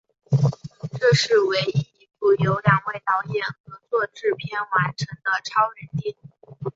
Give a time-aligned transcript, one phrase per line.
[0.99, 6.57] 这是唯一一部由两位导演合作制片完成的超人电影。